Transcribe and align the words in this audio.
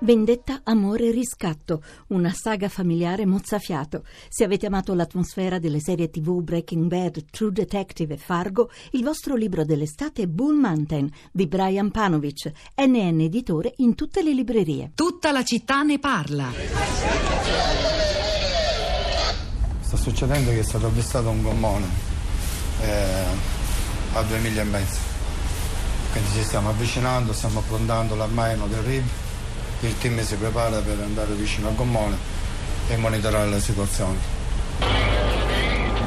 Vendetta, 0.00 0.60
amore 0.62 1.08
e 1.08 1.10
riscatto, 1.10 1.82
una 2.08 2.32
saga 2.32 2.68
familiare 2.68 3.26
mozzafiato. 3.26 4.04
Se 4.28 4.44
avete 4.44 4.66
amato 4.66 4.94
l'atmosfera 4.94 5.58
delle 5.58 5.80
serie 5.80 6.08
tv 6.08 6.40
Breaking 6.40 6.86
Bad, 6.86 7.24
True 7.30 7.50
Detective 7.50 8.14
e 8.14 8.16
Fargo, 8.16 8.70
il 8.92 9.02
vostro 9.02 9.34
libro 9.34 9.64
dell'estate 9.64 10.22
è 10.22 10.26
Bull 10.26 10.56
Mountain 10.56 11.10
di 11.32 11.48
Brian 11.48 11.90
Panovic, 11.90 12.52
NN 12.76 13.22
editore 13.22 13.72
in 13.78 13.96
tutte 13.96 14.22
le 14.22 14.32
librerie. 14.32 14.92
Tutta 14.94 15.32
la 15.32 15.42
città 15.42 15.82
ne 15.82 15.98
parla. 15.98 16.52
Sta 19.80 19.96
succedendo 19.96 20.50
che 20.50 20.60
è 20.60 20.62
stato 20.62 20.86
avvistato 20.86 21.28
un 21.28 21.42
gommone 21.42 21.86
eh, 22.82 23.24
a 24.12 24.22
due 24.22 24.38
miglia 24.38 24.60
e 24.60 24.64
mezzo. 24.64 25.00
Quindi 26.12 26.30
ci 26.34 26.44
stiamo 26.44 26.68
avvicinando, 26.68 27.32
stiamo 27.32 27.58
approntando 27.58 28.14
l'armaino 28.14 28.68
del 28.68 28.82
RIB 28.82 29.17
il 29.80 29.96
team 29.98 30.20
si 30.22 30.34
prepara 30.36 30.80
per 30.80 30.98
andare 31.00 31.32
vicino 31.34 31.68
al 31.68 31.74
gommone 31.74 32.16
e 32.88 32.96
monitorare 32.96 33.48
la 33.48 33.60
situazione. 33.60 34.36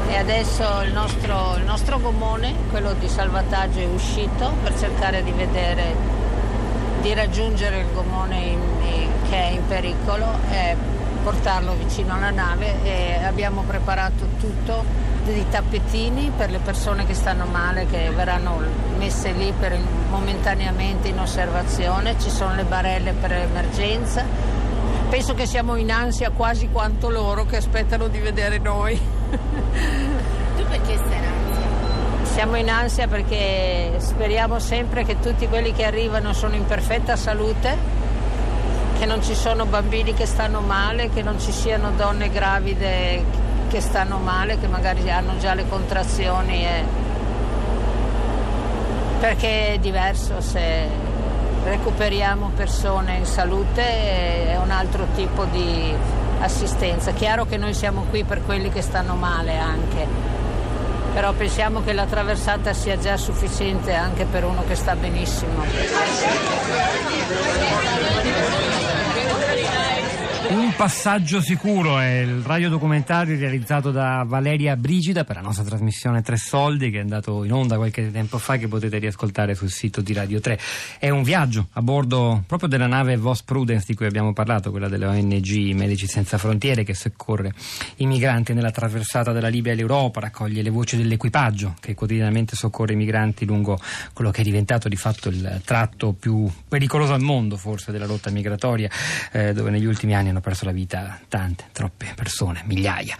E 0.10 0.16
adesso 0.18 0.82
il 0.82 0.92
nostro, 0.92 1.56
il 1.56 1.64
nostro 1.64 2.00
gommone, 2.00 2.54
quello 2.70 2.94
di 2.94 3.08
salvataggio, 3.08 3.80
è 3.80 3.86
uscito 3.86 4.54
per 4.62 4.78
cercare 4.78 5.24
di 5.24 5.32
vedere, 5.32 5.96
di 7.02 7.14
raggiungere 7.14 7.80
il 7.80 7.86
gommone 7.94 8.38
in, 8.40 8.60
in, 8.84 9.10
che 9.30 9.36
è 9.36 9.50
in 9.52 9.66
pericolo 9.68 10.26
e 10.52 10.76
portarlo 11.24 11.76
vicino 11.76 12.16
alla 12.16 12.32
nave 12.32 12.84
e 12.84 13.24
abbiamo 13.24 13.62
preparato 13.62 14.28
tutto 14.40 14.84
dei 15.24 15.46
tappetini 15.50 16.32
per 16.36 16.50
le 16.50 16.60
persone 16.60 17.06
che 17.06 17.14
stanno 17.14 17.46
male, 17.46 17.86
che 17.86 18.10
verranno 18.10 18.60
messe 18.98 19.32
lì 19.32 19.54
per, 19.58 19.78
momentaneamente 20.10 21.10
in 21.10 21.20
osservazione, 21.20 22.16
ci 22.20 22.30
sono 22.30 22.56
le 22.56 22.64
barelle 22.64 23.14
per 23.14 23.32
emergenza. 23.32 24.24
Penso 25.10 25.34
che 25.34 25.46
siamo 25.46 25.76
in 25.76 25.92
ansia 25.92 26.32
quasi 26.32 26.70
quanto 26.70 27.10
loro 27.10 27.46
che 27.46 27.58
aspettano 27.58 28.08
di 28.08 28.20
vedere 28.20 28.58
noi. 28.58 28.98
tu 30.58 30.64
perché 30.70 30.98
sei 30.98 31.18
in 31.18 31.26
ansia? 31.26 32.34
Siamo 32.34 32.56
in 32.56 32.70
ansia 32.70 33.08
perché 33.08 33.94
speriamo 33.98 34.60
sempre 34.60 35.04
che 35.04 35.20
tutti 35.20 35.48
quelli 35.48 35.74
che 35.74 35.84
arrivano 35.84 36.34
sono 36.34 36.56
in 36.56 36.66
perfetta 36.66 37.16
salute 37.16 38.00
che 38.98 39.08
non 39.08 39.24
ci 39.24 39.34
sono 39.34 39.66
bambini 39.66 40.14
che 40.14 40.28
stanno 40.28 40.62
male, 40.62 41.10
che 41.10 41.24
non 41.24 41.40
ci 41.40 41.52
siano 41.52 41.90
donne 41.90 42.30
gravide 42.30 43.50
che 43.72 43.80
stanno 43.80 44.18
male, 44.18 44.60
che 44.60 44.68
magari 44.68 45.10
hanno 45.10 45.38
già 45.38 45.54
le 45.54 45.68
contrazioni. 45.68 46.66
E... 46.66 46.84
Perché 49.20 49.74
è 49.74 49.78
diverso 49.80 50.42
se 50.42 50.88
recuperiamo 51.64 52.52
persone 52.56 53.18
in 53.18 53.26
salute 53.26 54.50
è 54.52 54.58
un 54.58 54.72
altro 54.72 55.08
tipo 55.16 55.46
di 55.46 55.94
assistenza. 56.42 57.14
Chiaro 57.14 57.46
che 57.46 57.56
noi 57.56 57.74
siamo 57.74 58.04
qui 58.10 58.26
per 58.26 58.44
quelli 58.44 58.70
che 58.72 58.82
stanno 58.82 59.16
male 59.16 59.58
anche, 59.58 60.06
però 61.14 61.32
pensiamo 61.32 61.82
che 61.82 61.94
la 61.94 62.06
traversata 62.06 62.74
sia 62.74 62.98
già 62.98 63.16
sufficiente 63.16 63.94
anche 63.94 64.26
per 64.26 64.44
uno 64.44 64.64
che 64.68 64.76
sta 64.76 64.96
benissimo. 64.96 65.64
Un 70.52 70.74
passaggio 70.76 71.40
sicuro 71.40 71.98
è 71.98 72.20
il 72.20 72.42
radiodocumentario 72.42 73.38
realizzato 73.38 73.90
da 73.90 74.26
Valeria 74.28 74.76
Brigida 74.76 75.24
per 75.24 75.38
la 75.38 75.42
nostra 75.42 75.64
trasmissione 75.64 76.22
Tre 76.22 76.36
Soldi 76.36 76.92
che 76.92 76.98
è 76.98 77.00
andato 77.00 77.46
in 77.46 77.54
onda 77.54 77.78
qualche 77.78 78.12
tempo 78.12 78.38
fa 78.38 78.58
che 78.58 78.68
potete 78.68 78.98
riascoltare 78.98 79.56
sul 79.56 79.70
sito 79.70 80.02
di 80.02 80.12
Radio 80.12 80.42
3. 80.42 80.60
È 81.00 81.08
un 81.08 81.24
viaggio 81.24 81.68
a 81.72 81.82
bordo 81.82 82.44
proprio 82.46 82.68
della 82.68 82.88
nave 82.88 83.16
Vos 83.16 83.44
Prudence 83.44 83.86
di 83.88 83.96
cui 83.96 84.08
abbiamo 84.08 84.34
parlato, 84.34 84.72
quella 84.72 84.90
delle 84.90 85.06
ONG 85.06 85.74
Medici 85.74 86.06
Senza 86.06 86.38
Frontiere 86.38 86.84
che 86.84 86.96
soccorre 86.96 87.54
i 87.98 88.06
migranti 88.06 88.52
nella 88.54 88.72
traversata 88.72 89.32
della 89.32 89.48
Libia 89.48 89.72
all'Europa, 89.72 90.20
raccoglie 90.20 90.62
le 90.62 90.70
voci 90.70 90.98
dell'equipaggio 90.98 91.76
che 91.80 91.94
quotidianamente 91.94 92.58
soccorre 92.58 92.92
i 92.92 92.98
migranti 92.98 93.46
lungo 93.46 93.80
quello 94.12 94.32
che 94.32 94.42
è 94.42 94.44
diventato 94.44 94.90
di 94.90 94.98
fatto 94.98 95.30
il 95.30 95.62
tratto 95.64 96.12
più 96.12 96.46
pericoloso 96.68 97.14
al 97.14 97.22
mondo 97.22 97.56
forse 97.56 97.94
della 97.94 98.06
rotta 98.06 98.30
migratoria 98.32 98.90
eh, 99.32 99.54
dove 99.54 99.70
negli 99.70 99.86
ultimi 99.86 100.14
anni 100.14 100.28
hanno 100.28 100.40
perso 100.42 100.66
la 100.66 100.72
vita 100.72 101.20
tante, 101.28 101.66
troppe 101.72 102.12
persone, 102.16 102.64
migliaia. 102.66 103.16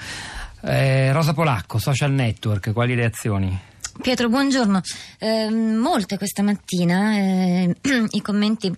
Eh, 0.64 1.12
Rosa 1.12 1.34
Polacco, 1.34 1.80
social 1.80 2.12
network, 2.12 2.74
quali 2.74 2.94
reazioni? 2.94 3.60
Pietro, 4.02 4.30
buongiorno. 4.30 4.82
Eh, 5.20 5.50
molte 5.50 6.18
questa 6.18 6.44
mattina 6.44 7.16
eh, 7.18 7.76
i 8.12 8.22
commenti 8.22 8.74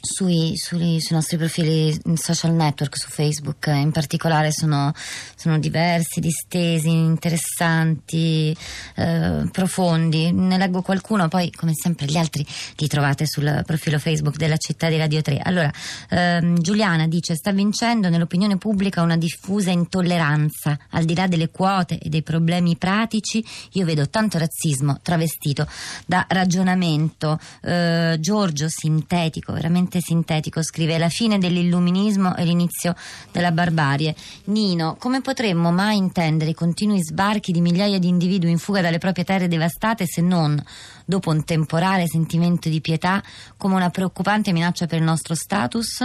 sui, 0.00 0.52
sui, 0.56 1.00
sui, 1.00 1.14
nostri 1.14 1.36
profili 1.36 1.98
social 2.14 2.52
network, 2.52 2.96
su 2.96 3.08
Facebook 3.08 3.66
in 3.66 3.90
particolare, 3.90 4.50
sono, 4.52 4.92
sono 5.34 5.58
diversi, 5.58 6.20
distesi, 6.20 6.90
interessanti, 6.90 8.56
eh, 8.96 9.48
profondi. 9.50 10.32
Ne 10.32 10.58
leggo 10.58 10.82
qualcuno, 10.82 11.28
poi 11.28 11.50
come 11.52 11.72
sempre 11.74 12.06
gli 12.06 12.16
altri 12.16 12.46
li 12.76 12.86
trovate 12.86 13.26
sul 13.26 13.62
profilo 13.66 13.98
Facebook 13.98 14.36
della 14.36 14.56
città 14.56 14.88
di 14.88 14.96
Radio 14.96 15.22
3. 15.22 15.38
Allora, 15.38 15.70
ehm, 16.10 16.60
Giuliana 16.60 17.06
dice: 17.08 17.34
Sta 17.34 17.52
vincendo 17.52 18.08
nell'opinione 18.08 18.58
pubblica 18.58 19.02
una 19.02 19.16
diffusa 19.16 19.70
intolleranza. 19.70 20.78
Al 20.90 21.04
di 21.04 21.14
là 21.14 21.26
delle 21.26 21.48
quote 21.50 21.98
e 21.98 22.08
dei 22.08 22.22
problemi 22.22 22.76
pratici, 22.76 23.44
io 23.72 23.84
vedo 23.84 24.08
tanto 24.08 24.38
razzismo 24.38 25.00
travestito 25.02 25.66
da 26.06 26.24
ragionamento. 26.28 27.38
Eh, 27.62 28.16
Giorgio, 28.20 28.68
sintetico, 28.68 29.52
veramente 29.52 29.87
estremamente 29.88 30.00
sintetico, 30.00 30.62
scrive 30.62 30.98
la 30.98 31.08
fine 31.08 31.38
dell'illuminismo 31.38 32.36
e 32.36 32.44
l'inizio 32.44 32.94
della 33.32 33.50
barbarie. 33.50 34.14
Nino, 34.44 34.96
come 34.98 35.20
potremmo 35.20 35.72
mai 35.72 35.96
intendere 35.96 36.50
i 36.50 36.54
continui 36.54 37.02
sbarchi 37.02 37.52
di 37.52 37.60
migliaia 37.60 37.98
di 37.98 38.08
individui 38.08 38.50
in 38.50 38.58
fuga 38.58 38.82
dalle 38.82 38.98
proprie 38.98 39.24
terre 39.24 39.48
devastate 39.48 40.06
se 40.06 40.20
non 40.20 40.62
dopo 41.08 41.30
un 41.30 41.42
temporale 41.42 42.06
sentimento 42.06 42.68
di 42.68 42.82
pietà, 42.82 43.22
come 43.56 43.74
una 43.74 43.88
preoccupante 43.88 44.52
minaccia 44.52 44.86
per 44.86 44.98
il 44.98 45.04
nostro 45.04 45.34
status. 45.34 46.04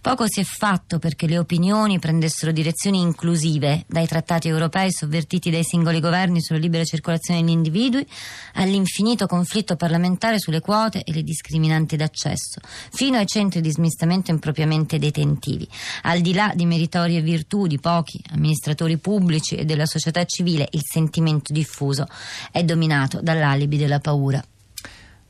Poco 0.00 0.26
si 0.28 0.38
è 0.38 0.44
fatto 0.44 1.00
perché 1.00 1.26
le 1.26 1.38
opinioni 1.38 1.98
prendessero 1.98 2.52
direzioni 2.52 3.00
inclusive, 3.00 3.84
dai 3.88 4.06
trattati 4.06 4.46
europei 4.46 4.92
sovvertiti 4.92 5.50
dai 5.50 5.64
singoli 5.64 5.98
governi 5.98 6.40
sulla 6.40 6.60
libera 6.60 6.84
circolazione 6.84 7.40
degli 7.40 7.50
individui, 7.50 8.06
all'infinito 8.54 9.26
conflitto 9.26 9.74
parlamentare 9.74 10.38
sulle 10.38 10.60
quote 10.60 11.02
e 11.02 11.12
le 11.12 11.24
discriminanti 11.24 11.96
d'accesso, 11.96 12.60
fino 12.92 13.16
ai 13.16 13.23
centri 13.24 13.60
di 13.60 13.70
smistamento 13.70 14.30
impropriamente 14.30 14.98
detentivi. 14.98 15.68
Al 16.02 16.20
di 16.20 16.34
là 16.34 16.52
di 16.54 16.66
meritorie 16.66 17.20
virtù 17.20 17.66
di 17.66 17.78
pochi 17.78 18.22
amministratori 18.32 18.98
pubblici 18.98 19.56
e 19.56 19.64
della 19.64 19.86
società 19.86 20.24
civile, 20.24 20.68
il 20.72 20.82
sentimento 20.82 21.52
diffuso 21.52 22.06
è 22.52 22.62
dominato 22.62 23.20
dall'alibi 23.20 23.76
della 23.76 24.00
paura. 24.00 24.42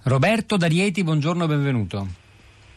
Roberto 0.04 0.56
D'Arieti, 0.56 1.02
buongiorno 1.02 1.44
e 1.44 1.46
benvenuto. 1.46 2.06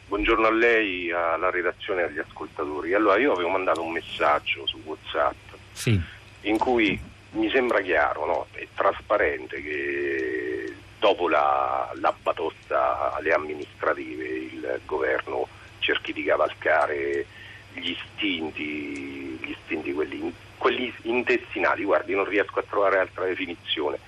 Buongiorno 0.08 0.48
a 0.48 0.52
lei, 0.52 1.12
alla 1.12 1.50
redazione 1.50 2.02
e 2.02 2.04
agli 2.06 2.20
ascoltatori. 2.20 2.94
Allora, 2.94 3.20
io 3.20 3.34
avevo 3.34 3.50
mandato 3.50 3.82
un 3.82 3.92
messaggio 3.92 4.66
su 4.66 4.80
WhatsApp 4.86 5.36
sì. 5.74 6.00
in 6.42 6.58
cui 6.58 6.98
mi 7.32 7.50
sembra 7.50 7.82
chiaro 7.82 8.26
no? 8.26 8.48
e 8.54 8.70
trasparente 8.74 9.62
che 9.62 10.57
dopo 11.00 11.28
la, 11.30 11.90
la 12.00 12.14
batosta 12.22 13.14
alle 13.14 13.34
amministrative 13.34 14.26
il 14.26 14.82
governo 14.86 15.48
cerchi 15.80 16.14
di 16.14 16.24
cavalcare 16.24 17.26
gli 17.74 17.92
istinti, 17.92 18.64
gli 18.64 19.50
istinti 19.50 19.94
quelli, 19.94 20.34
quelli 20.58 20.94
intestinali. 21.04 21.84
Guardi, 21.84 22.16
non 22.16 22.26
riesco 22.26 22.60
a 22.60 22.66
trovare 22.68 23.00
altra 23.00 23.26
definizione 23.26 24.00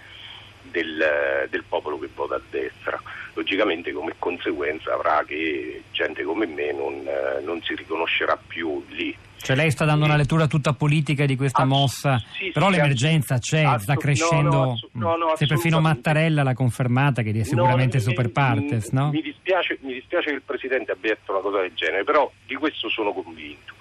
del, 0.64 1.47
del, 1.50 1.64
popolo 1.68 2.00
che 2.00 2.09
vota 2.14 2.36
a 2.36 2.42
destra. 2.50 3.02
Logicamente 3.34 3.92
come 3.92 4.16
conseguenza 4.18 4.94
avrà 4.94 5.24
che 5.25 5.84
gente 5.92 6.24
come 6.24 6.46
me 6.46 6.72
non, 6.74 7.06
eh, 7.08 7.42
non 7.42 7.62
si 7.62 7.75
riconoscerà 7.75 8.38
più 8.47 8.84
lì. 8.90 9.16
Cioè 9.41 9.56
lei 9.56 9.72
sta 9.72 9.85
dando 9.85 10.03
una 10.03 10.17
lettura 10.17 10.47
tutta 10.47 10.73
politica 10.73 11.26
di 11.26 11.38
questa 11.38 11.61
ah, 11.61 11.66
mossa, 11.66 12.22
sì, 12.38 12.52
però 12.52 12.70
sì, 12.70 12.76
l'emergenza 12.76 13.38
c'è, 13.38 13.59
assolut- 13.59 13.82
sta 13.82 13.96
crescendo, 13.96 14.58
no, 14.58 14.79
no, 14.91 15.16
no, 15.16 15.35
se 15.38 15.47
perfino 15.47 15.79
Mattarella 15.79 16.44
l'ha 16.44 16.53
confermata 16.53 17.22
che 17.22 17.32
è 17.32 17.44
sicuramente 17.44 18.00
super 18.02 18.29
partes, 18.32 18.90
no? 18.90 19.12
Mi 19.12 19.22
dispiace, 19.22 19.78
mi 19.82 19.94
dispiace 19.94 20.29
che 20.29 20.35
il 20.35 20.41
Presidente 20.41 20.91
abbia 20.91 21.14
detto 21.14 21.32
una 21.32 21.40
cosa 21.40 21.62
del 21.62 21.72
genere, 21.73 22.03
però 22.03 22.29
di 22.46 22.55
questo 22.55 22.90
sono 22.90 23.14
convinto 23.14 23.73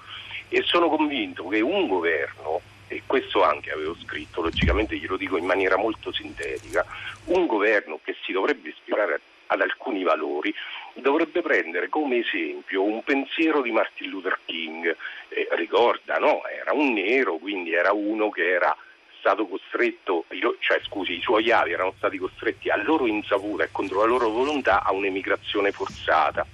e 0.48 0.62
sono 0.64 0.88
convinto 0.88 1.46
che 1.48 1.60
un 1.60 1.88
governo 1.88 2.60
e 2.88 3.02
questo 3.06 3.42
anche 3.44 3.70
avevo 3.70 3.94
scritto, 3.94 4.42
logicamente 4.42 4.96
glielo 4.96 5.16
dico 5.16 5.36
in 5.36 5.44
maniera 5.44 5.76
molto 5.76 6.12
sintetica, 6.12 6.84
un 7.24 7.46
governo 7.46 8.00
che 8.02 8.16
si 8.24 8.32
dovrebbe 8.32 8.70
ispirare 8.70 9.20
ad 9.46 9.60
alcuni 9.60 10.02
valori 10.02 10.54
dovrebbe 10.94 11.40
prendere 11.42 11.88
come 11.88 12.18
esempio 12.18 12.82
un 12.82 13.02
pensiero 13.02 13.62
di 13.62 13.70
Martin 13.70 14.10
Luther 14.10 14.38
King. 14.44 14.94
Eh, 15.28 15.48
ricorda, 15.52 16.16
no? 16.16 16.42
Era 16.46 16.72
un 16.72 16.92
nero, 16.92 17.36
quindi 17.36 17.72
era 17.72 17.92
uno 17.92 18.30
che 18.30 18.50
era 18.50 18.76
stato 19.18 19.46
costretto, 19.46 20.24
cioè 20.58 20.80
scusi, 20.84 21.16
i 21.16 21.20
suoi 21.20 21.50
avi 21.50 21.72
erano 21.72 21.94
stati 21.96 22.18
costretti 22.18 22.68
a 22.70 22.76
loro 22.82 23.06
insaputa 23.06 23.64
e 23.64 23.68
contro 23.70 24.00
la 24.00 24.06
loro 24.06 24.28
volontà 24.28 24.82
a 24.82 24.92
un'emigrazione 24.92 25.72
forzata 25.72 26.46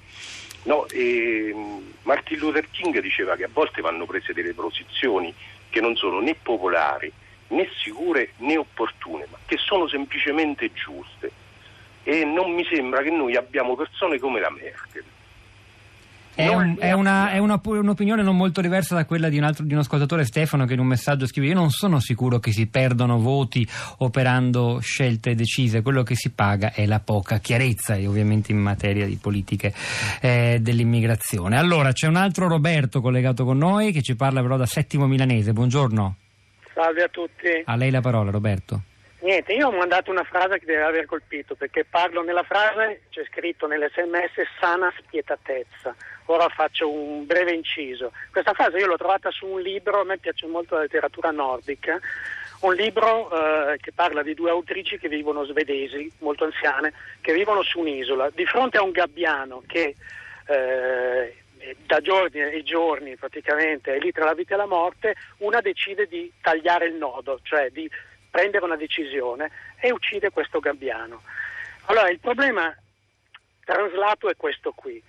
No, 0.65 0.87
e, 0.89 1.53
mh, 1.55 1.93
Martin 2.03 2.39
Luther 2.39 2.71
King 2.71 2.99
diceva 3.01 3.37
che 3.37 3.45
a 3.45 3.51
volte 3.53 3.83
vanno 3.83 4.07
prese 4.07 4.33
delle 4.33 4.55
posizioni 4.55 5.33
che 5.75 5.81
non 5.81 5.97
sono 5.97 6.21
né 6.21 6.37
popolari, 6.37 7.13
né 7.49 7.69
sicure, 7.83 8.35
né 8.37 8.57
opportune, 8.57 9.27
ma 9.29 9.39
che 9.45 9.57
sono 9.57 9.89
semplicemente 9.89 10.73
giuste. 10.73 11.33
E 12.05 12.25
non 12.25 12.53
mi 12.53 12.65
sembra 12.65 13.03
che 13.03 13.11
noi 13.11 13.35
abbiamo 13.35 13.75
persone 13.75 14.21
come 14.21 14.39
la 14.39 14.51
Merkel. 14.51 15.03
È, 16.37 16.49
un- 16.49 16.77
è 16.81 16.91
una- 16.93 17.31
è 17.31 17.39
una- 17.39 17.61
un'opinione 17.63 18.23
non 18.23 18.37
molto 18.37 18.61
diversa 18.61 18.95
da 18.97 19.05
quella 19.05 19.29
di 19.29 19.39
un, 19.39 19.45
altro, 19.45 19.65
di 19.65 19.73
uno 19.73 19.83
ascoltatore 19.83 20.25
Stefano 20.25 20.65
che 20.67 20.75
in 20.75 20.81
un 20.81 20.87
messaggio 20.87 21.27
scrive 21.27 21.47
io 21.49 21.55
non 21.55 21.71
sono 21.71 22.01
sicuro 22.01 22.41
che 22.41 22.51
si 22.51 22.67
perdono 22.67 23.19
voti 23.21 23.67
operando 23.99 24.79
scelte 24.81 25.35
decise, 25.37 25.83
quello 25.83 26.03
che 26.03 26.17
si 26.17 26.31
paga 26.31 26.73
è 26.73 26.87
la 26.87 26.99
poca 27.01 27.39
chiarezza 27.39 27.95
e 27.95 28.07
ovviamente 28.09 28.51
in 28.53 28.59
materia 28.59 29.07
di 29.07 29.17
politiche 29.17 29.73
eh, 30.21 30.59
dell'immigrazione. 30.61 31.57
Allora 31.57 31.93
c'è 31.93 32.09
un 32.09 32.17
altro 32.17 32.49
Roberto 32.49 33.01
collegato 33.01 33.45
con 33.45 33.57
noi 33.59 33.93
che 33.93 34.03
ci 34.03 34.17
parla 34.17 34.41
però 34.43 34.57
da 34.57 34.67
Settimo 34.67 35.07
Milanese, 35.07 35.53
buongiorno, 35.53 36.17
Salve 36.75 37.03
a 37.05 37.09
tutti. 37.09 37.47
a 37.65 37.77
lei 37.77 37.91
la 37.93 38.01
parola 38.01 38.31
Roberto. 38.33 38.83
Niente, 39.25 39.55
io 39.55 39.69
ho 39.69 39.73
mandato 39.73 40.11
una 40.11 40.23
frase 40.23 40.59
che 40.59 40.67
deve 40.67 40.83
aver 40.83 41.07
colpito 41.07 41.55
perché 41.55 41.87
parlo 41.87 42.23
nella 42.23 42.43
frase, 42.43 43.05
c'è 43.09 43.25
scritto 43.25 43.67
nell'SMS 43.67 44.33
sana 44.61 44.93
spietatezza. 44.99 45.97
Ora 46.27 46.47
faccio 46.51 46.91
un 46.91 47.25
breve 47.25 47.55
inciso. 47.55 48.13
Questa 48.31 48.53
frase 48.53 48.77
io 48.77 48.87
l'ho 48.87 48.99
trovata 48.99 49.31
su 49.31 49.47
un 49.47 49.63
libro, 49.63 50.01
a 50.01 50.05
me 50.05 50.19
piace 50.19 50.47
molto 50.47 50.75
la 50.75 50.83
letteratura 50.83 51.31
nordica, 51.31 51.99
un 52.61 52.75
libro 52.75 53.31
eh, 53.31 53.79
che 53.79 53.93
parla 53.93 54.23
di 54.23 54.35
due 54.35 54.51
autrici 54.51 54.99
che 54.99 55.09
vivono 55.09 55.47
svedesi, 55.47 56.13
molto 56.19 56.45
anziane, 56.45 56.93
che 57.23 57.33
vivono 57.33 57.63
su 57.63 57.79
un'isola, 57.79 58.29
di 58.29 58.45
fronte 58.45 58.77
a 58.77 58.83
un 58.83 58.91
gabbiano 58.91 59.63
che 59.67 59.97
eh, 60.49 61.37
da 61.87 62.01
giorni 62.01 62.41
e 62.41 62.63
giorni 62.63 63.17
praticamente 63.17 63.95
è 63.95 63.99
lì 63.99 64.13
tra 64.13 64.27
la 64.27 64.35
vita 64.35 64.53
e 64.53 64.59
la 64.59 64.67
morte, 64.67 65.15
una 65.39 65.63
decide 65.63 66.07
di 66.07 66.31
tagliare 66.43 66.85
il 66.85 66.97
nodo, 66.97 67.41
cioè 67.43 67.71
di 67.71 67.89
prendere 68.35 68.65
una 68.65 68.75
decisione 68.75 69.49
e 69.79 69.93
uccide 69.93 70.31
questo 70.31 70.59
gabbiano. 70.59 71.23
Allora 71.85 72.11
il 72.11 72.19
problema 72.19 72.77
traslato 73.65 74.29
è 74.29 74.35
questo 74.37 74.73
qui. 74.73 75.01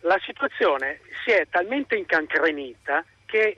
La 0.00 0.20
situazione 0.22 1.00
si 1.24 1.30
è 1.30 1.46
talmente 1.48 1.96
incancrenita 1.96 3.02
che 3.24 3.56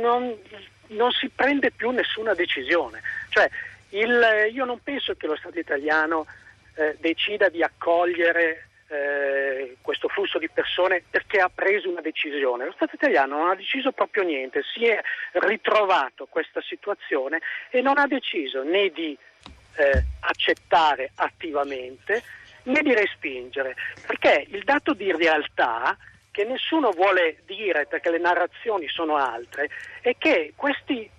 non, 0.00 0.38
non 0.86 1.10
si 1.10 1.28
prende 1.30 1.72
più 1.72 1.90
nessuna 1.90 2.32
decisione. 2.34 3.02
Cioè, 3.30 3.50
il- 3.88 4.50
io 4.52 4.64
non 4.64 4.80
penso 4.84 5.16
che 5.16 5.26
lo 5.26 5.34
Stato 5.36 5.58
italiano 5.58 6.24
eh, 6.76 6.96
decida 7.00 7.48
di 7.48 7.60
accogliere 7.64 8.67
eh, 8.88 9.76
questo 9.80 10.08
flusso 10.08 10.38
di 10.38 10.48
persone 10.48 11.02
perché 11.08 11.40
ha 11.40 11.50
preso 11.54 11.88
una 11.88 12.00
decisione. 12.00 12.66
Lo 12.66 12.72
Stato 12.72 12.94
italiano 12.94 13.36
non 13.36 13.50
ha 13.50 13.54
deciso 13.54 13.92
proprio 13.92 14.24
niente, 14.24 14.62
si 14.74 14.86
è 14.86 15.00
ritrovato 15.32 16.26
questa 16.26 16.60
situazione 16.62 17.40
e 17.70 17.80
non 17.80 17.98
ha 17.98 18.06
deciso 18.06 18.62
né 18.62 18.90
di 18.90 19.16
eh, 19.76 20.04
accettare 20.20 21.12
attivamente 21.16 22.22
né 22.64 22.82
di 22.82 22.94
respingere, 22.94 23.76
perché 24.06 24.46
il 24.48 24.64
dato 24.64 24.92
di 24.92 25.10
realtà 25.12 25.96
che 26.30 26.44
nessuno 26.44 26.90
vuole 26.90 27.38
dire 27.46 27.86
perché 27.86 28.10
le 28.10 28.18
narrazioni 28.18 28.88
sono 28.88 29.16
altre 29.16 29.70
è 30.00 30.14
che 30.16 30.52
questi 30.54 31.10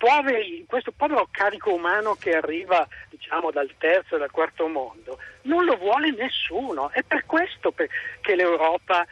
poveri, 0.00 0.64
questo 0.66 0.92
povero 0.92 1.28
carico 1.30 1.74
umano 1.74 2.14
che 2.14 2.34
arriva 2.34 2.88
diciamo 3.10 3.50
dal 3.50 3.70
terzo 3.76 4.16
e 4.16 4.18
dal 4.18 4.30
quarto 4.30 4.66
mondo 4.66 5.18
non 5.42 5.66
lo 5.66 5.76
vuole 5.76 6.10
nessuno, 6.12 6.88
è 6.90 7.02
per 7.02 7.26
questo 7.26 7.74
che 7.74 8.34
l'Europa 8.34 9.06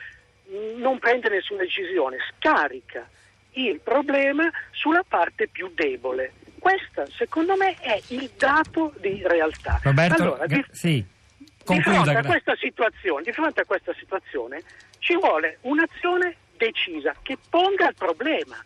non 0.76 0.98
prende 0.98 1.28
nessuna 1.28 1.60
decisione, 1.60 2.16
scarica 2.34 3.06
il 3.52 3.80
problema 3.80 4.50
sulla 4.70 5.04
parte 5.06 5.48
più 5.48 5.70
debole. 5.74 6.32
Questo 6.58 7.06
secondo 7.16 7.54
me 7.54 7.76
è 7.80 8.00
il 8.08 8.30
dato 8.38 8.94
di 8.98 9.20
realtà. 9.26 9.80
Roberto, 9.82 10.22
Allora, 10.22 10.46
di- 10.46 10.64
sì, 10.70 11.04
di 11.36 11.50
concluda. 11.64 12.02
fronte, 12.02 12.28
questa 12.28 12.56
situazione, 12.56 13.22
di 13.24 13.32
fronte 13.32 13.60
a 13.60 13.64
questa 13.66 13.92
situazione 13.98 14.62
ci 15.00 15.14
vuole 15.16 15.58
un'azione 15.62 16.34
decisa 16.56 17.14
che 17.22 17.36
ponga 17.50 17.88
il 17.88 17.94
problema 17.94 18.56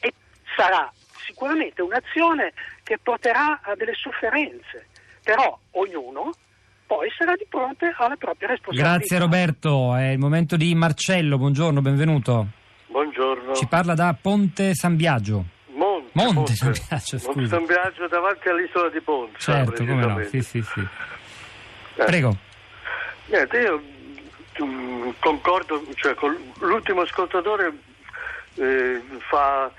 e 0.00 0.12
sarà 0.56 0.92
sicuramente 1.30 1.80
un'azione 1.82 2.52
che 2.82 2.98
porterà 3.02 3.60
a 3.62 3.74
delle 3.76 3.94
sofferenze, 3.94 4.88
però 5.22 5.56
ognuno 5.72 6.32
poi 6.86 7.08
sarà 7.16 7.36
di 7.36 7.46
fronte 7.48 7.94
alla 7.96 8.16
propria 8.16 8.48
responsabilità. 8.48 8.96
Grazie 8.96 9.18
Roberto, 9.18 9.94
è 9.94 10.08
il 10.08 10.18
momento 10.18 10.56
di 10.56 10.74
Marcello, 10.74 11.38
buongiorno, 11.38 11.80
benvenuto. 11.80 12.46
Buongiorno. 12.88 13.54
Ci 13.54 13.68
parla 13.68 13.94
da 13.94 14.16
Ponte 14.20 14.74
San 14.74 14.96
Biagio. 14.96 15.44
Monte, 15.68 16.10
Monte 16.14 16.54
San 16.54 16.72
Biagio, 16.72 17.18
Monte 17.22 17.32
scusa. 17.32 17.56
San 17.56 17.66
Biagio 17.66 18.08
davanti 18.08 18.48
all'isola 18.48 18.88
di 18.88 19.00
Ponza. 19.00 19.38
Certo, 19.38 19.84
come 19.84 20.04
no, 20.04 20.22
sì, 20.24 20.42
sì, 20.42 20.60
sì. 20.62 20.80
Eh, 20.80 22.04
Prego. 22.04 22.36
Niente, 23.26 23.58
io 23.58 23.82
mm, 24.64 25.10
concordo, 25.20 25.80
cioè 25.94 26.14
con 26.14 26.36
l'ultimo 26.58 27.02
ascoltatore 27.02 27.72
eh, 28.56 29.00
fa... 29.28 29.70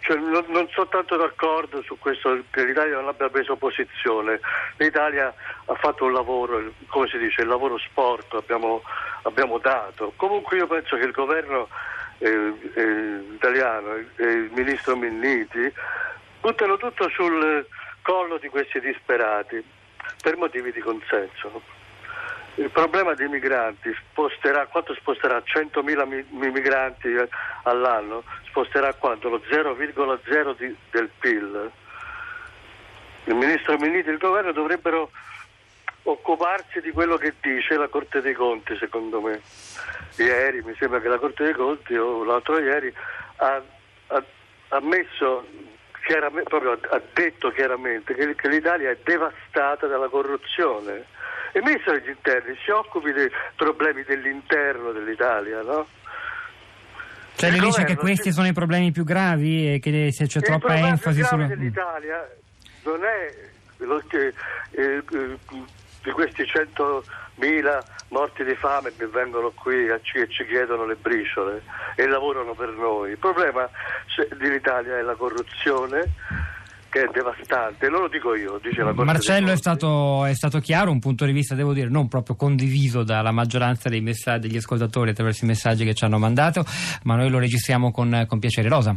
cioè, 0.00 0.16
non, 0.16 0.44
non 0.48 0.68
sono 0.70 0.88
tanto 0.88 1.16
d'accordo 1.16 1.82
su 1.82 1.98
questo 1.98 2.42
che 2.50 2.64
l'Italia 2.64 2.96
non 2.96 3.08
abbia 3.08 3.28
preso 3.28 3.56
posizione. 3.56 4.40
L'Italia 4.76 5.32
ha 5.66 5.74
fatto 5.74 6.04
un 6.04 6.12
lavoro, 6.12 6.72
come 6.88 7.08
si 7.08 7.18
dice, 7.18 7.42
il 7.42 7.48
lavoro 7.48 7.78
sporco 7.78 8.38
abbiamo, 8.38 8.82
abbiamo 9.22 9.58
dato. 9.58 10.12
Comunque 10.16 10.56
io 10.56 10.66
penso 10.66 10.96
che 10.96 11.04
il 11.04 11.12
governo 11.12 11.68
eh, 12.18 12.52
eh, 12.74 13.24
italiano 13.34 13.94
e 13.94 14.24
il 14.24 14.50
ministro 14.52 14.96
Minniti 14.96 15.72
buttano 16.40 16.76
tutto 16.76 17.08
sul 17.10 17.66
collo 18.02 18.38
di 18.38 18.48
questi 18.48 18.80
disperati 18.80 19.62
per 20.22 20.36
motivi 20.36 20.72
di 20.72 20.80
consenso. 20.80 21.78
Il 22.56 22.70
problema 22.70 23.14
dei 23.14 23.28
migranti 23.28 23.94
sposterà, 24.10 24.66
quanto 24.66 24.94
sposterà? 24.94 25.40
100.000 25.42 26.04
mi- 26.04 26.26
mi- 26.30 26.50
migranti 26.50 27.08
eh, 27.14 27.28
all'anno? 27.62 28.22
Sposterà 28.48 28.92
quanto? 28.94 29.28
Lo 29.28 29.40
0,0 29.48 30.52
di- 30.58 30.76
del 30.90 31.08
PIL. 31.18 31.70
Il 33.24 33.34
ministro 33.34 33.76
Minniti 33.78 34.08
e 34.08 34.12
il 34.12 34.18
governo 34.18 34.52
dovrebbero 34.52 35.10
occuparsi 36.02 36.80
di 36.80 36.90
quello 36.90 37.16
che 37.16 37.34
dice 37.40 37.76
la 37.76 37.88
Corte 37.88 38.20
dei 38.20 38.34
Conti, 38.34 38.76
secondo 38.76 39.20
me. 39.20 39.40
Ieri 40.16 40.62
mi 40.62 40.74
sembra 40.78 41.00
che 41.00 41.08
la 41.08 41.18
Corte 41.18 41.44
dei 41.44 41.52
Conti, 41.54 41.94
o 41.94 42.24
l'altro 42.24 42.58
ieri, 42.58 42.92
ha, 43.36 43.62
ha- 44.08 44.24
ha 44.68 44.80
messo 44.80 45.46
chiaramente, 46.04 46.48
proprio 46.48 46.72
ha- 46.90 47.00
detto 47.12 47.50
chiaramente 47.50 48.14
che 48.14 48.48
l'Italia 48.48 48.90
è 48.90 48.98
devastata 49.02 49.86
dalla 49.86 50.08
corruzione. 50.08 51.04
Il 51.52 51.62
ministro 51.62 51.92
degli 51.92 52.08
interni 52.08 52.56
si 52.64 52.70
occupi 52.70 53.12
dei 53.12 53.30
problemi 53.56 54.02
dell'interno 54.04 54.92
dell'Italia, 54.92 55.62
no? 55.62 55.86
Cioè 57.34 57.50
lei 57.50 57.60
dice 57.60 57.84
che 57.84 57.96
questi 57.96 58.32
sono 58.32 58.46
i 58.46 58.52
problemi 58.52 58.92
più 58.92 59.02
gravi 59.02 59.74
e 59.74 59.78
che 59.78 60.12
se 60.12 60.26
c'è 60.26 60.40
troppa 60.40 60.76
enfasi 60.76 61.22
sulla... 61.22 61.46
dell'Italia 61.46 62.28
non 62.84 63.02
è 63.02 63.34
lo 63.78 64.02
che, 64.06 64.34
eh, 64.72 65.02
eh, 65.10 65.38
di 66.02 66.10
questi 66.10 66.42
100.000 66.42 67.82
morti 68.08 68.44
di 68.44 68.54
fame 68.54 68.92
che 68.94 69.06
vengono 69.06 69.50
qui 69.52 69.86
e 69.86 70.00
ci 70.02 70.44
chiedono 70.46 70.84
le 70.84 70.96
briciole 70.96 71.62
e 71.94 72.06
lavorano 72.06 72.54
per 72.54 72.70
noi. 72.70 73.12
Il 73.12 73.18
problema 73.18 73.68
dell'Italia 74.36 74.98
è 74.98 75.02
la 75.02 75.14
corruzione 75.14 76.12
che 76.90 77.04
è 77.04 77.10
devastante, 77.12 77.88
non 77.88 78.02
lo 78.02 78.08
dico 78.08 78.34
io, 78.34 78.58
dice 78.62 78.82
la 78.82 78.92
Corte 78.92 79.04
Marcello 79.04 79.52
è 79.52 79.56
stato, 79.56 80.24
è 80.24 80.34
stato 80.34 80.58
chiaro, 80.58 80.90
un 80.90 80.98
punto 80.98 81.24
di 81.24 81.32
vista, 81.32 81.54
devo 81.54 81.72
dire, 81.72 81.88
non 81.88 82.08
proprio 82.08 82.34
condiviso 82.34 83.04
dalla 83.04 83.30
maggioranza 83.30 83.88
dei 83.88 84.00
messaggi, 84.00 84.48
degli 84.48 84.56
ascoltatori 84.56 85.10
attraverso 85.10 85.44
i 85.44 85.48
messaggi 85.48 85.84
che 85.84 85.94
ci 85.94 86.04
hanno 86.04 86.18
mandato, 86.18 86.64
ma 87.04 87.14
noi 87.14 87.30
lo 87.30 87.38
registriamo 87.38 87.92
con, 87.92 88.24
con 88.26 88.38
piacere. 88.38 88.68
Rosa. 88.68 88.94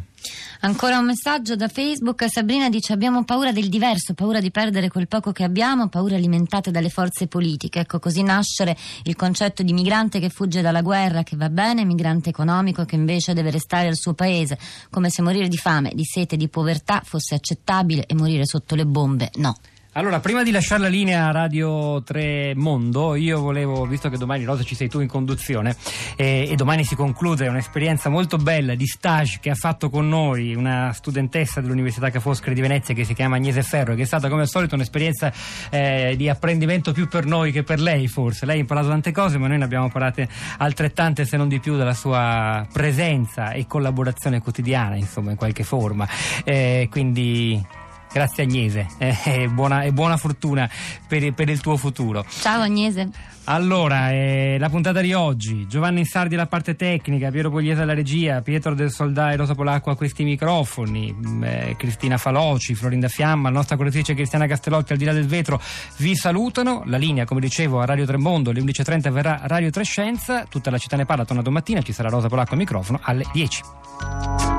Ancora 0.61 0.97
un 0.97 1.05
messaggio 1.05 1.55
da 1.55 1.67
Facebook. 1.67 2.29
Sabrina 2.29 2.69
dice: 2.69 2.93
Abbiamo 2.93 3.23
paura 3.23 3.51
del 3.51 3.69
diverso, 3.69 4.13
paura 4.13 4.39
di 4.39 4.51
perdere 4.51 4.89
quel 4.89 5.07
poco 5.07 5.31
che 5.31 5.43
abbiamo, 5.43 5.89
paure 5.89 6.15
alimentate 6.15 6.71
dalle 6.71 6.89
forze 6.89 7.27
politiche. 7.27 7.81
Ecco, 7.81 7.99
così 7.99 8.23
nascere 8.23 8.77
il 9.03 9.15
concetto 9.15 9.63
di 9.63 9.73
migrante 9.73 10.19
che 10.19 10.29
fugge 10.29 10.61
dalla 10.61 10.81
guerra, 10.81 11.23
che 11.23 11.35
va 11.35 11.49
bene, 11.49 11.85
migrante 11.85 12.29
economico 12.29 12.85
che 12.85 12.95
invece 12.95 13.33
deve 13.33 13.51
restare 13.51 13.87
al 13.87 13.97
suo 13.97 14.13
paese, 14.13 14.57
come 14.89 15.09
se 15.09 15.21
morire 15.21 15.47
di 15.47 15.57
fame, 15.57 15.91
di 15.93 16.05
sete, 16.05 16.37
di 16.37 16.47
povertà 16.47 17.01
fosse 17.03 17.35
accettabile 17.35 18.05
e 18.05 18.13
morire 18.13 18.45
sotto 18.45 18.75
le 18.75 18.85
bombe 18.85 19.29
no. 19.35 19.57
Allora, 19.95 20.19
prima 20.19 20.41
di 20.41 20.49
lasciare 20.49 20.81
la 20.81 20.87
linea 20.87 21.27
a 21.27 21.31
Radio 21.31 22.01
3 22.01 22.53
Mondo, 22.55 23.13
io 23.13 23.39
volevo, 23.39 23.85
visto 23.85 24.09
che 24.09 24.17
domani 24.17 24.43
Rosa 24.43 24.63
ci 24.63 24.73
sei 24.73 24.89
tu 24.89 25.01
in 25.01 25.07
conduzione 25.07 25.75
eh, 26.15 26.47
e 26.49 26.55
domani 26.55 26.83
si 26.83 26.95
conclude 26.95 27.47
un'esperienza 27.47 28.09
molto 28.09 28.37
bella 28.37 28.73
di 28.73 28.87
stage 28.87 29.37
che 29.39 29.51
ha 29.51 29.55
fatto 29.55 29.91
con 29.91 30.09
noi 30.09 30.55
una 30.55 30.91
studentessa 30.93 31.61
dell'Università 31.61 32.09
Ca' 32.09 32.19
Foscari 32.19 32.55
di 32.55 32.61
Venezia 32.61 32.95
che 32.95 33.03
si 33.03 33.13
chiama 33.13 33.35
Agnese 33.35 33.61
Ferro, 33.61 33.93
che 33.93 34.01
è 34.01 34.05
stata 34.05 34.29
come 34.29 34.41
al 34.41 34.49
solito 34.49 34.73
un'esperienza 34.73 35.31
eh, 35.69 36.15
di 36.17 36.27
apprendimento 36.27 36.91
più 36.91 37.07
per 37.07 37.27
noi 37.27 37.51
che 37.51 37.61
per 37.61 37.79
lei 37.79 38.07
forse. 38.07 38.47
Lei 38.47 38.57
ha 38.57 38.61
imparato 38.61 38.87
tante 38.87 39.11
cose, 39.11 39.37
ma 39.37 39.47
noi 39.47 39.59
ne 39.59 39.65
abbiamo 39.65 39.85
imparate 39.85 40.27
altrettante 40.57 41.23
se 41.23 41.37
non 41.37 41.47
di 41.47 41.59
più 41.59 41.77
dalla 41.77 41.93
sua 41.93 42.65
presenza 42.73 43.51
e 43.51 43.67
collaborazione 43.67 44.41
quotidiana, 44.41 44.95
insomma, 44.95 45.29
in 45.29 45.37
qualche 45.37 45.63
forma. 45.63 46.07
Eh, 46.43 46.87
quindi 46.89 47.82
Grazie 48.13 48.43
Agnese 48.43 48.87
eh, 48.99 49.17
e, 49.25 49.49
buona, 49.49 49.81
e 49.81 49.91
buona 49.91 50.17
fortuna 50.17 50.69
per, 51.07 51.33
per, 51.33 51.49
il 51.49 51.59
tuo 51.59 51.75
futuro. 51.77 52.23
Ciao 52.29 52.61
Agnese. 52.61 53.09
Allora, 53.45 54.11
eh, 54.11 54.55
la 54.57 54.69
puntata 54.69 55.01
di 55.01 55.13
oggi, 55.13 55.67
Giovanni 55.67 56.05
Sardi 56.05 56.35
alla 56.35 56.45
parte 56.45 56.75
tecnica, 56.75 57.29
Piero 57.29 57.49
Pugliese 57.49 57.81
alla 57.81 57.93
regia, 57.93 58.41
Pietro 58.41 58.73
del 58.73 58.89
Soldà 58.89 59.31
e 59.31 59.35
Rosa 59.35 59.53
Polacco 59.53 59.89
a 59.89 59.97
questi 59.97 60.23
microfoni, 60.23 61.11
mm, 61.11 61.43
eh, 61.43 61.75
Cristina 61.75 62.17
Faloci, 62.17 62.75
Florinda 62.75 63.09
Fiamma, 63.09 63.49
la 63.49 63.55
nostra 63.55 63.75
correttrice 63.75 64.13
Cristiana 64.13 64.45
Castellotti 64.45 64.93
al 64.93 64.97
di 64.97 65.05
là 65.05 65.11
del 65.11 65.25
vetro 65.25 65.59
vi 65.97 66.15
salutano. 66.15 66.83
La 66.85 66.97
linea, 66.97 67.25
come 67.25 67.41
dicevo, 67.41 67.81
a 67.81 67.85
Radio 67.85 68.05
Tremondo 68.05 68.51
alle 68.51 68.61
11.30 68.61 69.11
verrà 69.11 69.41
Radio 69.43 69.71
Trescenza, 69.71 70.45
tutta 70.45 70.69
la 70.69 70.77
città 70.77 70.95
ne 70.95 71.05
parla 71.05 71.25
torna 71.25 71.41
domattina, 71.41 71.81
ci 71.81 71.91
sarà 71.91 72.09
Rosa 72.09 72.29
Polacco 72.29 72.51
al 72.51 72.59
microfono 72.59 72.99
alle 73.01 73.25
10. 73.33 74.52